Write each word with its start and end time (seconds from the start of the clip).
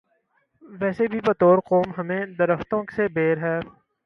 ویسے 0.63 1.07
بھی 1.07 1.19
بطور 1.27 1.57
قوم 1.65 1.91
ہمیں 1.97 2.25
درختوں 2.39 2.83
سے 2.95 3.07
بیر 3.13 3.37
ہے۔ 3.37 3.57